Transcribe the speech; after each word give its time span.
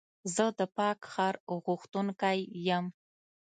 زه 0.35 0.45
د 0.59 0.61
پاک 0.77 0.99
ښار 1.11 1.35
غوښتونکی 1.65 2.39
یم. 2.67 2.85